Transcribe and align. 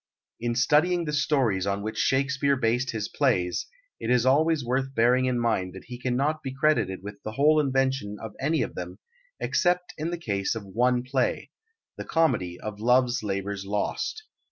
In 0.39 0.55
studying 0.55 1.05
the 1.05 1.13
stories 1.13 1.67
on 1.67 1.83
which 1.83 1.99
Shakespeare 1.99 2.55
based 2.55 2.89
his 2.89 3.07
plays, 3.07 3.67
it 3.99 4.09
is 4.09 4.25
always 4.25 4.65
worth 4.65 4.95
bearing 4.95 5.25
in 5.25 5.37
mind 5.39 5.75
that 5.75 5.83
he 5.83 5.99
cannot 5.99 6.41
be 6.41 6.51
credited 6.51 7.03
with 7.03 7.21
the 7.21 7.33
whole 7.33 7.59
invention 7.59 8.17
of 8.19 8.33
any 8.39 8.63
of 8.63 8.73
them, 8.73 8.97
except 9.39 9.93
in 9.99 10.09
the 10.09 10.17
case 10.17 10.55
of 10.55 10.65
one 10.65 11.03
play 11.03 11.51
the 11.97 12.03
comedy 12.03 12.59
of 12.59 12.79
Love's 12.79 13.21
Labour's 13.21 13.63
Lost. 13.63 14.23